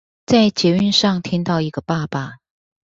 [0.25, 2.39] 在捷運上聽到一個爸爸